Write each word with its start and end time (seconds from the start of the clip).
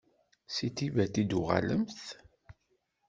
Seg 0.55 0.71
Tibet 0.75 1.15
i 1.21 1.23
d-tuɣalemt? 1.25 2.01